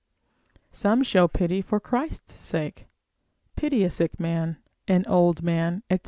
Show 0.73 0.99
some 1.13 1.29
pity 1.29 1.61
for 1.61 1.79
Christ's 1.79 2.33
sake, 2.33 2.87
pity 3.55 3.83
a 3.83 3.91
sick 3.91 4.19
man, 4.19 4.57
an 4.87 5.05
old 5.07 5.43
man, 5.43 5.83
&c. 5.91 5.99